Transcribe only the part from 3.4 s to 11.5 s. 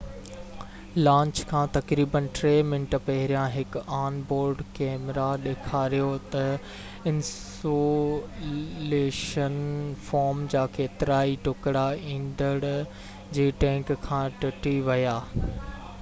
هڪ on board camera ڏيکاريو ته انسيوليشن فوم جا ڪيترائي